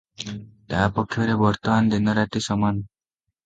[0.73, 2.87] ତା’ ପକ୍ଷରେ ବର୍ତ୍ତମାନ ଦିନରାତି ସମାନ।